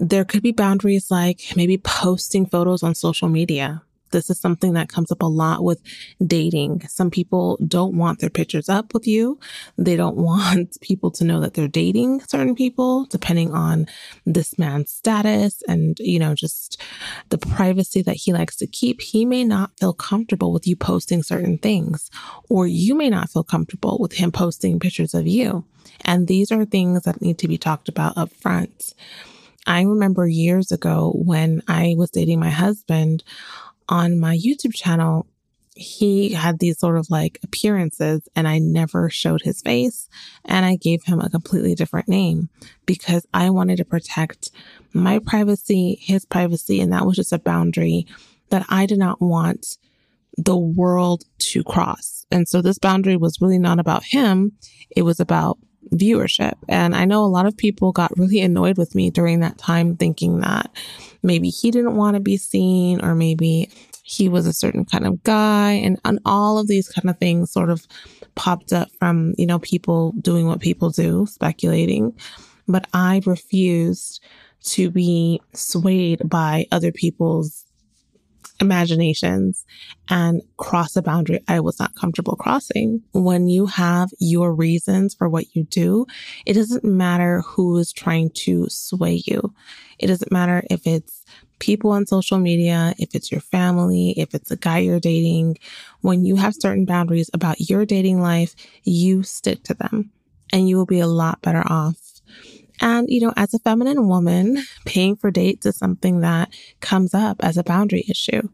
[0.00, 4.88] There could be boundaries like maybe posting photos on social media this is something that
[4.88, 5.80] comes up a lot with
[6.24, 6.86] dating.
[6.88, 9.38] Some people don't want their pictures up with you.
[9.76, 13.86] They don't want people to know that they're dating certain people, depending on
[14.26, 16.80] this man's status and, you know, just
[17.30, 19.00] the privacy that he likes to keep.
[19.00, 22.10] He may not feel comfortable with you posting certain things,
[22.48, 25.64] or you may not feel comfortable with him posting pictures of you.
[26.04, 28.94] And these are things that need to be talked about up front.
[29.66, 33.22] I remember years ago when I was dating my husband,
[33.88, 35.26] on my YouTube channel,
[35.74, 40.08] he had these sort of like appearances and I never showed his face
[40.44, 42.48] and I gave him a completely different name
[42.84, 44.50] because I wanted to protect
[44.92, 46.80] my privacy, his privacy.
[46.80, 48.06] And that was just a boundary
[48.50, 49.78] that I did not want
[50.36, 52.26] the world to cross.
[52.30, 54.52] And so this boundary was really not about him.
[54.90, 55.58] It was about
[55.92, 56.54] viewership.
[56.68, 59.96] And I know a lot of people got really annoyed with me during that time
[59.96, 60.70] thinking that
[61.22, 63.70] maybe he didn't want to be seen or maybe
[64.02, 67.52] he was a certain kind of guy and, and all of these kind of things
[67.52, 67.86] sort of
[68.34, 72.16] popped up from, you know, people doing what people do, speculating.
[72.66, 74.22] But I refused
[74.64, 77.64] to be swayed by other people's
[78.60, 79.64] imaginations
[80.08, 83.02] and cross a boundary I was not comfortable crossing.
[83.12, 86.06] When you have your reasons for what you do,
[86.46, 89.54] it doesn't matter who is trying to sway you.
[89.98, 91.24] It doesn't matter if it's
[91.58, 95.58] people on social media, if it's your family, if it's a guy you're dating,
[96.00, 100.10] when you have certain boundaries about your dating life, you stick to them
[100.52, 102.07] and you will be a lot better off.
[102.80, 107.38] And, you know, as a feminine woman, paying for dates is something that comes up
[107.40, 108.48] as a boundary issue.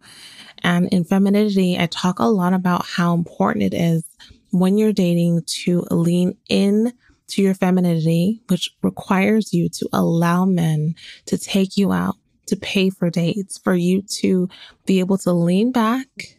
[0.63, 4.05] And in femininity, I talk a lot about how important it is
[4.51, 6.93] when you're dating to lean in
[7.29, 10.95] to your femininity, which requires you to allow men
[11.27, 14.49] to take you out, to pay for dates, for you to
[14.87, 16.39] be able to lean back,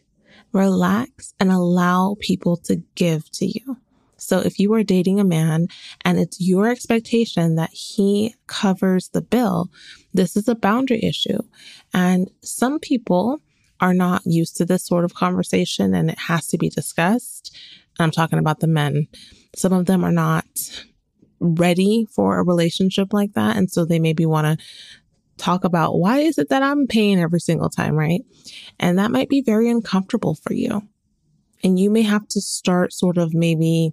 [0.52, 3.76] relax, and allow people to give to you.
[4.26, 5.68] So if you are dating a man
[6.04, 9.70] and it's your expectation that he covers the bill,
[10.12, 11.38] this is a boundary issue.
[11.94, 13.40] And some people
[13.80, 17.56] are not used to this sort of conversation and it has to be discussed.
[18.00, 19.06] I'm talking about the men.
[19.54, 20.46] Some of them are not
[21.38, 23.56] ready for a relationship like that.
[23.56, 24.64] And so they maybe want to
[25.36, 28.22] talk about why is it that I'm paying every single time, right?
[28.80, 30.82] And that might be very uncomfortable for you.
[31.64, 33.92] And you may have to start sort of maybe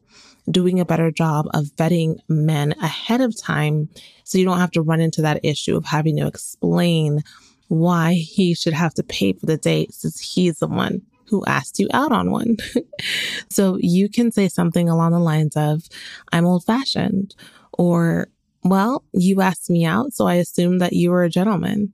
[0.49, 3.89] doing a better job of vetting men ahead of time
[4.23, 7.23] so you don't have to run into that issue of having to explain
[7.67, 11.79] why he should have to pay for the date since he's the one who asked
[11.79, 12.57] you out on one.
[13.49, 15.83] so you can say something along the lines of,
[16.31, 17.33] I'm old fashioned
[17.71, 18.27] or
[18.63, 21.93] well, you asked me out, so I assumed that you were a gentleman,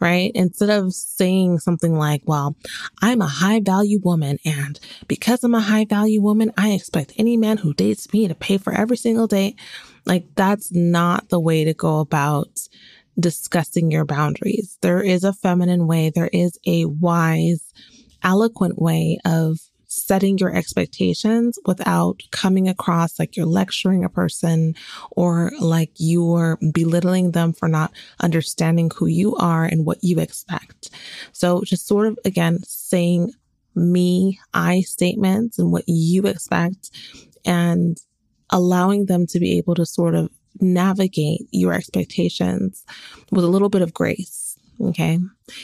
[0.00, 0.30] right?
[0.34, 2.56] Instead of saying something like, well,
[3.02, 7.36] I'm a high value woman, and because I'm a high value woman, I expect any
[7.36, 9.58] man who dates me to pay for every single date.
[10.04, 12.60] Like, that's not the way to go about
[13.18, 14.78] discussing your boundaries.
[14.82, 17.72] There is a feminine way, there is a wise,
[18.22, 19.58] eloquent way of
[19.94, 24.74] setting your expectations without coming across like you're lecturing a person
[25.12, 30.90] or like you're belittling them for not understanding who you are and what you expect.
[31.32, 33.32] So just sort of again saying
[33.74, 36.90] me, I statements and what you expect
[37.44, 37.96] and
[38.50, 40.30] allowing them to be able to sort of
[40.60, 42.84] navigate your expectations
[43.30, 44.43] with a little bit of grace.
[44.80, 45.18] Okay.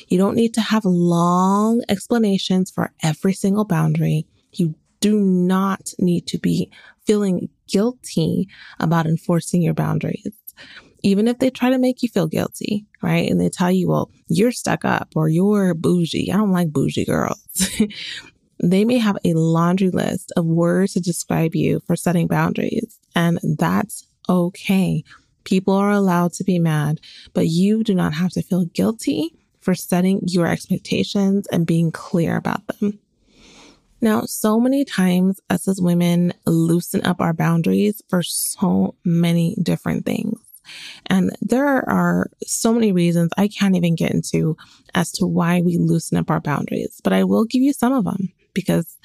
[0.08, 4.26] You don't need to have long explanations for every single boundary.
[4.52, 6.70] You do not need to be
[7.06, 10.28] feeling guilty about enforcing your boundaries.
[11.02, 13.30] Even if they try to make you feel guilty, right?
[13.30, 16.30] And they tell you, well, you're stuck up or you're bougie.
[16.30, 17.40] I don't like bougie girls.
[18.62, 22.98] they may have a laundry list of words to describe you for setting boundaries.
[23.14, 25.02] And that's okay.
[25.44, 27.00] People are allowed to be mad,
[27.32, 32.36] but you do not have to feel guilty for setting your expectations and being clear
[32.36, 32.98] about them.
[34.00, 40.06] Now, so many times us as women loosen up our boundaries for so many different
[40.06, 40.38] things.
[41.06, 44.56] And there are so many reasons I can't even get into
[44.94, 48.04] as to why we loosen up our boundaries, but I will give you some of
[48.04, 48.96] them because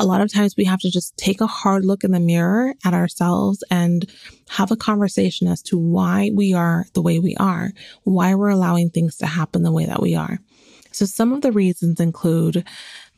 [0.00, 2.74] a lot of times we have to just take a hard look in the mirror
[2.86, 4.10] at ourselves and
[4.48, 7.70] have a conversation as to why we are the way we are,
[8.04, 10.38] why we're allowing things to happen the way that we are.
[10.90, 12.66] So some of the reasons include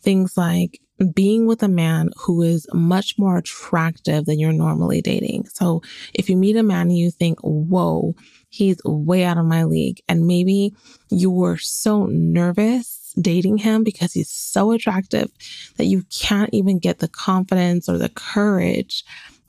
[0.03, 0.81] things like
[1.15, 5.47] being with a man who is much more attractive than you're normally dating.
[5.47, 8.17] So if you meet a man and you think, whoa,
[8.49, 10.75] he's way out of my league, and maybe
[11.11, 15.31] you were so nervous dating him because he's so attractive
[15.77, 19.05] that you can't even get the confidence or the courage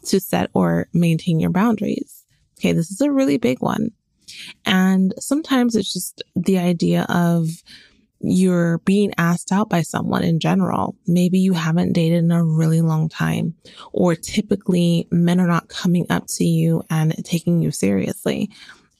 [0.06, 2.26] to set or maintain your boundaries.
[2.60, 3.92] Okay, this is a really big one.
[4.66, 7.48] And sometimes it's just the idea of
[8.20, 10.96] you're being asked out by someone in general.
[11.06, 13.54] Maybe you haven't dated in a really long time,
[13.92, 18.50] or typically men are not coming up to you and taking you seriously.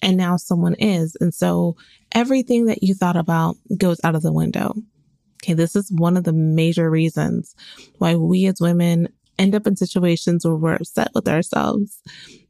[0.04, 1.16] And now someone is.
[1.20, 1.78] And so
[2.12, 4.74] everything that you thought about goes out of the window.
[5.42, 5.54] Okay.
[5.54, 7.56] This is one of the major reasons
[7.98, 9.08] why we as women
[9.40, 12.02] end up in situations where we're upset with ourselves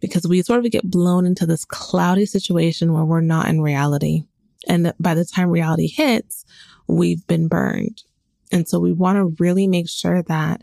[0.02, 4.24] because we sort of get blown into this cloudy situation where we're not in reality.
[4.68, 6.46] And by the time reality hits,
[6.88, 8.04] we've been burned.
[8.52, 10.62] And so we want to really make sure that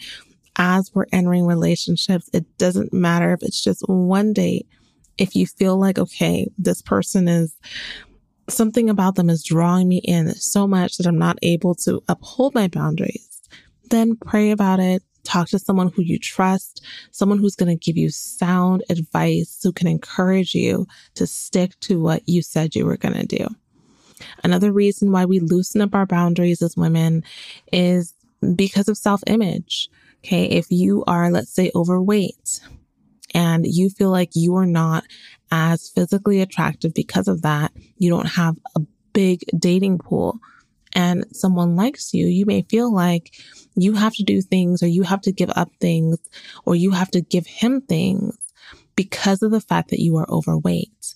[0.57, 4.69] as we're entering relationships, it doesn't matter if it's just one date.
[5.21, 7.55] If you feel like, okay, this person is
[8.49, 12.55] something about them is drawing me in so much that I'm not able to uphold
[12.55, 13.43] my boundaries,
[13.91, 15.03] then pray about it.
[15.23, 19.71] Talk to someone who you trust, someone who's going to give you sound advice, who
[19.73, 23.47] can encourage you to stick to what you said you were going to do.
[24.43, 27.23] Another reason why we loosen up our boundaries as women
[27.73, 28.15] is
[28.57, 29.89] because of self image.
[30.25, 30.47] Okay.
[30.47, 32.61] If you are, let's say, overweight
[33.35, 35.05] and you feel like you are not
[35.51, 38.81] as physically attractive because of that, you don't have a
[39.13, 40.41] big dating pool
[40.93, 43.35] and someone likes you, you may feel like
[43.77, 46.19] you have to do things or you have to give up things
[46.65, 48.37] or you have to give him things
[48.97, 51.15] because of the fact that you are overweight.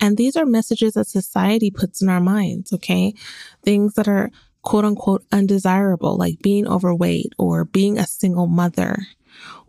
[0.00, 3.14] And these are messages that society puts in our minds, okay?
[3.62, 4.30] Things that are
[4.62, 9.06] quote unquote undesirable, like being overweight or being a single mother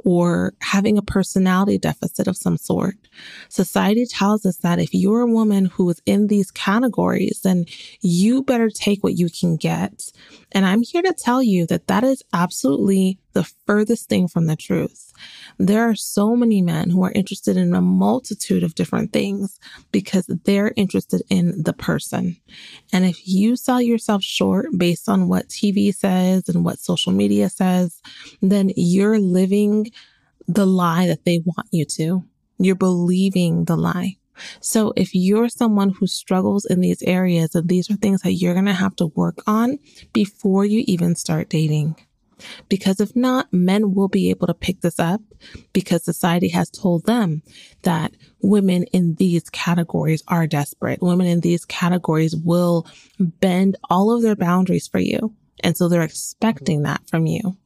[0.06, 2.96] or having a personality deficit of some sort.
[3.50, 7.66] Society tells us that if you're a woman who is in these categories, then
[8.02, 10.12] you better take what you can get.
[10.56, 14.56] And I'm here to tell you that that is absolutely the furthest thing from the
[14.56, 15.12] truth.
[15.60, 19.60] There are so many men who are interested in a multitude of different things
[19.92, 22.38] because they're interested in the person.
[22.94, 27.50] And if you sell yourself short based on what TV says and what social media
[27.50, 28.02] says,
[28.42, 29.92] then you're living
[30.48, 32.24] the lie that they want you to.
[32.60, 34.16] You're believing the lie.
[34.60, 38.54] So if you're someone who struggles in these areas, and these are things that you're
[38.54, 39.80] going to have to work on
[40.14, 41.96] before you even start dating.
[42.68, 45.22] Because if not, men will be able to pick this up
[45.74, 47.44] because society has told them
[47.84, 48.12] that
[48.42, 51.02] women in these categories are desperate.
[51.02, 52.88] Women in these categories will
[53.20, 55.34] bend all of their boundaries for you.
[55.64, 57.58] And so they're expecting that from you.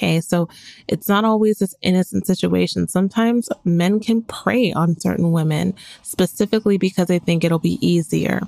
[0.00, 0.22] Okay.
[0.22, 0.48] So
[0.88, 2.88] it's not always this innocent situation.
[2.88, 8.40] Sometimes men can prey on certain women specifically because they think it'll be easier,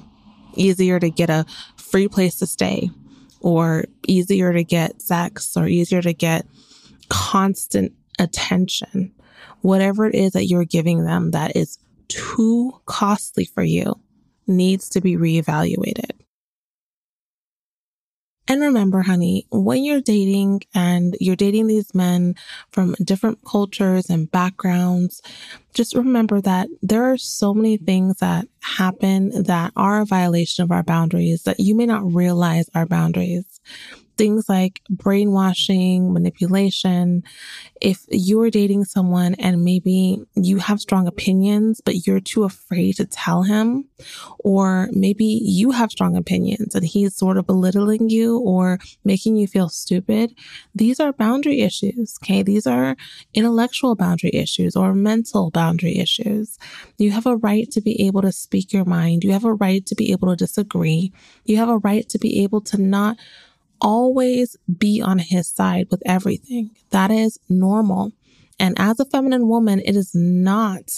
[0.55, 1.44] easier to get a
[1.76, 2.88] free place to stay
[3.40, 6.46] or easier to get sex or easier to get
[7.11, 9.12] constant attention.
[9.61, 11.78] Whatever it is that you're giving them that is
[12.09, 14.00] too costly for you
[14.46, 16.12] needs to be reevaluated.
[18.49, 22.34] And remember, honey, when you're dating and you're dating these men
[22.70, 25.22] from different cultures and backgrounds,
[25.74, 30.70] just remember that there are so many things that happen that are a violation of
[30.70, 33.61] our boundaries that you may not realize are boundaries
[34.17, 37.23] things like brainwashing, manipulation.
[37.81, 43.07] If you're dating someone and maybe you have strong opinions, but you're too afraid to
[43.07, 43.87] tell him,
[44.39, 49.47] or maybe you have strong opinions and he's sort of belittling you or making you
[49.47, 50.35] feel stupid,
[50.75, 52.19] these are boundary issues.
[52.23, 52.43] Okay.
[52.43, 52.97] These are
[53.35, 56.59] intellectual boundary issues or mental boundary issues.
[56.99, 59.25] You have a right to be able to speak your mind.
[59.25, 61.13] You have a right to be able to disagree.
[61.45, 63.17] You have a right to be able to not
[63.83, 66.70] always be on his side with everything.
[66.91, 68.12] That is normal.
[68.59, 70.91] And as a feminine woman, it is not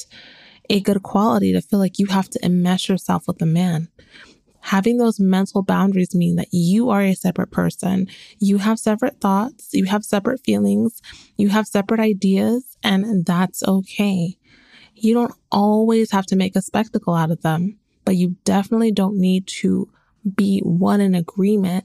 [0.70, 3.88] a good quality to feel like you have to enmesh yourself with a man.
[4.60, 8.06] Having those mental boundaries mean that you are a separate person.
[8.38, 11.02] You have separate thoughts, you have separate feelings,
[11.36, 14.38] you have separate ideas, and that's okay.
[14.94, 19.18] You don't always have to make a spectacle out of them, but you definitely don't
[19.18, 19.90] need to
[20.34, 21.84] be one in agreement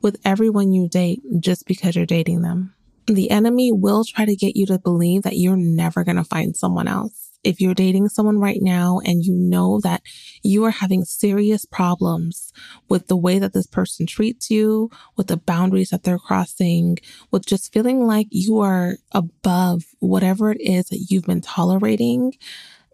[0.00, 2.74] with everyone you date just because you're dating them.
[3.06, 6.56] The enemy will try to get you to believe that you're never going to find
[6.56, 7.30] someone else.
[7.42, 10.02] If you're dating someone right now and you know that
[10.44, 12.52] you are having serious problems
[12.88, 16.98] with the way that this person treats you, with the boundaries that they're crossing,
[17.32, 22.34] with just feeling like you are above whatever it is that you've been tolerating,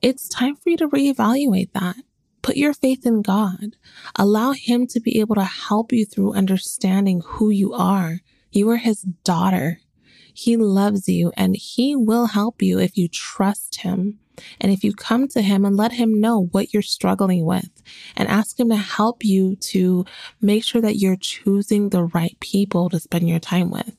[0.01, 1.97] it's time for you to reevaluate that.
[2.43, 3.77] Put your faith in God.
[4.17, 8.21] Allow Him to be able to help you through understanding who you are.
[8.51, 9.81] You are His daughter.
[10.33, 14.19] He loves you and He will help you if you trust Him.
[14.61, 17.71] And if you come to him and let him know what you're struggling with
[18.17, 20.05] and ask him to help you to
[20.41, 23.97] make sure that you're choosing the right people to spend your time with.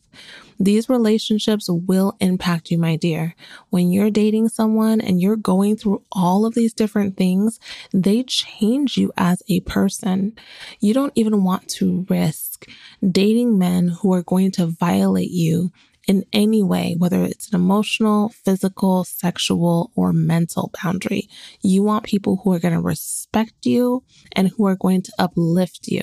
[0.59, 3.33] These relationships will impact you, my dear.
[3.69, 7.59] When you're dating someone and you're going through all of these different things,
[7.93, 10.35] they change you as a person.
[10.81, 12.67] You don't even want to risk
[13.09, 15.71] dating men who are going to violate you
[16.09, 21.29] in any way, whether it's an emotional, physical, sexual, or mental boundary.
[21.61, 24.03] You want people who are going to respect you
[24.33, 26.01] and who are going to uplift you.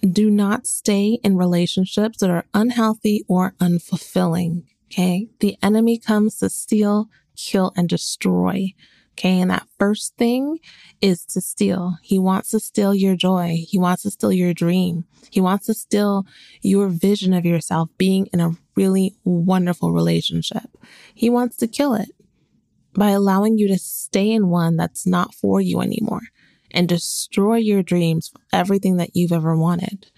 [0.00, 4.64] Do not stay in relationships that are unhealthy or unfulfilling.
[4.86, 5.28] Okay.
[5.40, 8.74] The enemy comes to steal, kill, and destroy.
[9.12, 9.40] Okay.
[9.40, 10.58] And that first thing
[11.00, 11.96] is to steal.
[12.02, 13.64] He wants to steal your joy.
[13.66, 15.04] He wants to steal your dream.
[15.30, 16.26] He wants to steal
[16.62, 20.70] your vision of yourself being in a really wonderful relationship.
[21.14, 22.10] He wants to kill it
[22.94, 26.22] by allowing you to stay in one that's not for you anymore
[26.70, 30.10] and destroy your dreams, everything that you've ever wanted.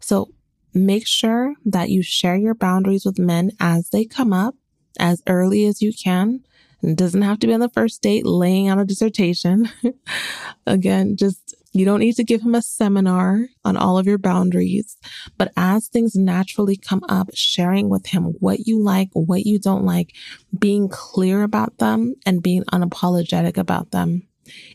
[0.00, 0.30] So
[0.74, 4.54] make sure that you share your boundaries with men as they come up
[4.98, 6.40] as early as you can.
[6.82, 9.68] It doesn't have to be on the first date laying out a dissertation.
[10.66, 14.98] Again, just You don't need to give him a seminar on all of your boundaries,
[15.38, 19.84] but as things naturally come up, sharing with him what you like, what you don't
[19.84, 20.12] like,
[20.58, 24.28] being clear about them and being unapologetic about them.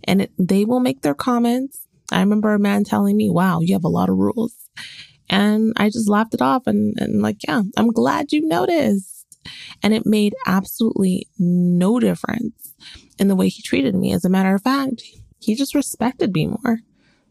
[0.04, 1.86] And they will make their comments.
[2.12, 4.56] I remember a man telling me, wow, you have a lot of rules.
[5.30, 9.26] And I just laughed it off and, and like, yeah, I'm glad you noticed.
[9.84, 12.74] And it made absolutely no difference
[13.20, 14.14] in the way he treated me.
[14.14, 15.04] As a matter of fact,
[15.40, 16.80] he just respected me more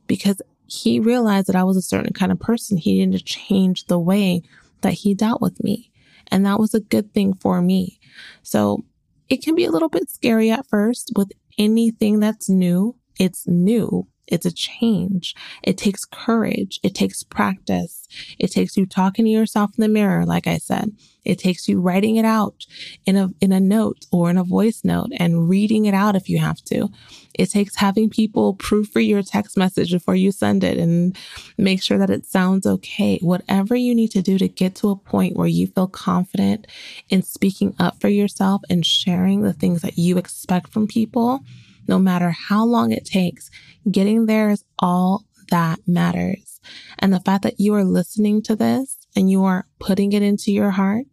[0.06, 2.76] because he realized that I was a certain kind of person.
[2.76, 4.42] He to change the way
[4.80, 5.90] that he dealt with me.
[6.28, 8.00] And that was a good thing for me.
[8.42, 8.84] So
[9.28, 12.96] it can be a little bit scary at first with anything that's new.
[13.18, 14.08] It's new.
[14.26, 15.34] It's a change.
[15.62, 16.80] It takes courage.
[16.82, 18.08] It takes practice.
[18.38, 20.92] It takes you talking to yourself in the mirror, like I said.
[21.24, 22.66] It takes you writing it out
[23.04, 26.28] in a, in a note or in a voice note and reading it out if
[26.28, 26.88] you have to.
[27.34, 31.16] It takes having people proofread your text message before you send it and
[31.58, 33.18] make sure that it sounds okay.
[33.20, 36.66] Whatever you need to do to get to a point where you feel confident
[37.08, 41.42] in speaking up for yourself and sharing the things that you expect from people
[41.88, 43.50] no matter how long it takes,
[43.90, 46.60] getting there is all that matters.
[46.98, 50.52] And the fact that you are listening to this and you are putting it into
[50.52, 51.06] your heart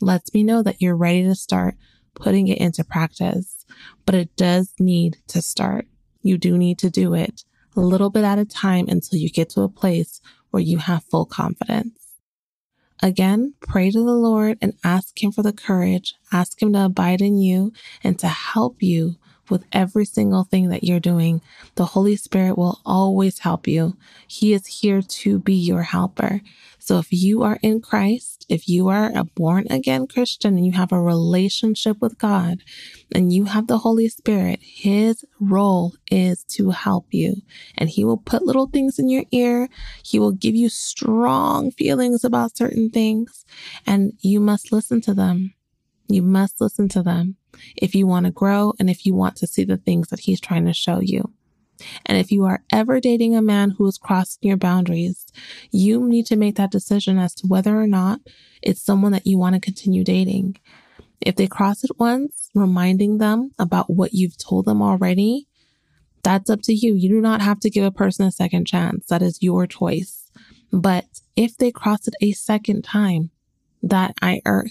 [0.00, 1.74] lets me know that you're ready to start
[2.14, 3.64] putting it into practice.
[4.06, 5.86] But it does need to start.
[6.22, 7.44] You do need to do it
[7.76, 10.20] a little bit at a time until you get to a place
[10.50, 12.00] where you have full confidence.
[13.02, 17.22] Again, pray to the Lord and ask Him for the courage, ask Him to abide
[17.22, 17.72] in you
[18.04, 19.16] and to help you
[19.50, 21.40] with every single thing that you're doing.
[21.74, 23.96] The Holy Spirit will always help you.
[24.26, 26.40] He is here to be your helper.
[26.78, 30.72] So if you are in Christ, if you are a born again Christian and you
[30.72, 32.62] have a relationship with God
[33.14, 37.42] and you have the Holy Spirit, his role is to help you
[37.76, 39.68] and he will put little things in your ear.
[40.02, 43.44] He will give you strong feelings about certain things
[43.86, 45.54] and you must listen to them.
[46.14, 47.36] You must listen to them
[47.76, 50.40] if you want to grow and if you want to see the things that he's
[50.40, 51.32] trying to show you.
[52.04, 55.26] And if you are ever dating a man who is crossing your boundaries,
[55.70, 58.20] you need to make that decision as to whether or not
[58.62, 60.56] it's someone that you want to continue dating.
[61.20, 65.48] If they cross it once, reminding them about what you've told them already,
[66.22, 66.94] that's up to you.
[66.94, 69.06] You do not have to give a person a second chance.
[69.06, 70.30] That is your choice.
[70.72, 71.06] But
[71.36, 73.30] if they cross it a second time,
[73.82, 74.66] that I er,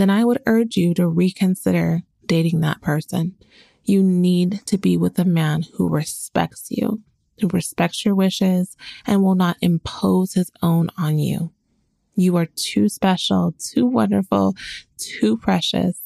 [0.00, 3.36] then I would urge you to reconsider dating that person.
[3.84, 7.02] You need to be with a man who respects you,
[7.40, 8.76] who respects your wishes
[9.06, 11.52] and will not impose his own on you.
[12.16, 14.54] You are too special, too wonderful,
[14.96, 16.00] too precious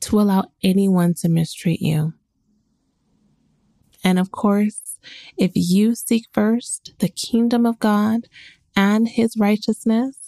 [0.00, 2.12] to allow anyone to mistreat you.
[4.02, 4.98] And of course,
[5.36, 8.26] if you seek first the kingdom of God
[8.76, 10.23] and his righteousness,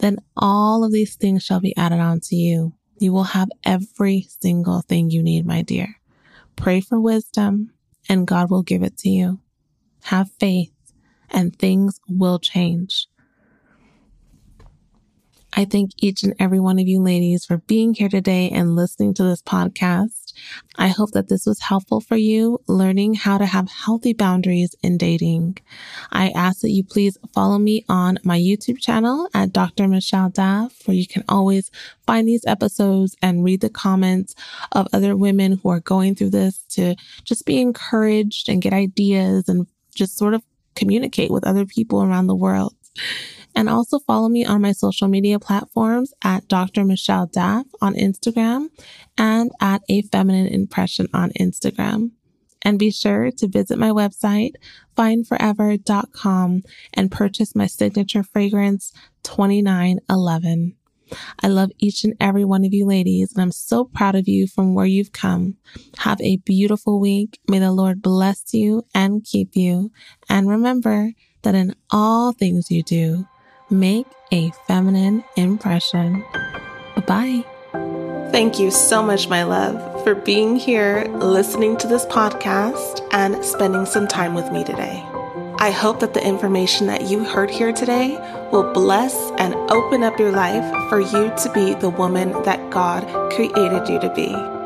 [0.00, 2.74] then all of these things shall be added on to you.
[2.98, 5.96] You will have every single thing you need, my dear.
[6.56, 7.72] Pray for wisdom
[8.08, 9.40] and God will give it to you.
[10.04, 10.72] Have faith
[11.30, 13.06] and things will change.
[15.52, 19.14] I thank each and every one of you ladies for being here today and listening
[19.14, 20.29] to this podcast.
[20.76, 24.98] I hope that this was helpful for you learning how to have healthy boundaries in
[24.98, 25.58] dating.
[26.10, 29.88] I ask that you please follow me on my YouTube channel at Dr.
[29.88, 31.70] Michelle Daf, where you can always
[32.06, 34.34] find these episodes and read the comments
[34.72, 39.48] of other women who are going through this to just be encouraged and get ideas
[39.48, 40.42] and just sort of
[40.74, 42.74] communicate with other people around the world.
[43.54, 46.84] And also follow me on my social media platforms at Dr.
[46.84, 48.68] Michelle Daf on Instagram
[49.18, 52.12] and at A Feminine Impression on Instagram.
[52.62, 54.52] And be sure to visit my website,
[54.96, 56.62] fineforever.com
[56.94, 58.92] and purchase my signature fragrance
[59.22, 60.76] 2911.
[61.40, 64.46] I love each and every one of you ladies, and I'm so proud of you
[64.46, 65.56] from where you've come.
[65.98, 67.40] Have a beautiful week.
[67.48, 69.90] May the Lord bless you and keep you.
[70.28, 73.26] And remember that in all things you do,
[73.70, 76.24] make a feminine impression.
[76.96, 78.30] Bye bye.
[78.32, 83.86] Thank you so much, my love, for being here, listening to this podcast, and spending
[83.86, 85.04] some time with me today.
[85.58, 88.16] I hope that the information that you heard here today
[88.52, 93.04] will bless and open up your life for you to be the woman that God
[93.32, 94.59] created you to be.